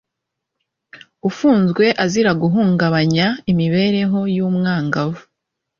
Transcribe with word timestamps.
ufunzwe 1.29 1.85
azira 2.03 2.31
guhungabanya 2.41 3.25
imibereho 3.51 4.19
y'umwangavu 4.35 5.21